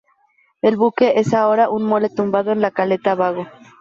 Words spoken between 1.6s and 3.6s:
una mole tumbado en la caleta Vago.